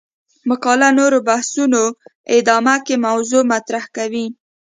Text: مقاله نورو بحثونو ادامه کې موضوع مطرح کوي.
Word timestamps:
مقاله 0.49 0.87
نورو 0.99 1.19
بحثونو 1.29 1.81
ادامه 2.37 2.75
کې 2.85 2.95
موضوع 3.07 3.43
مطرح 3.53 3.83
کوي. 3.95 4.25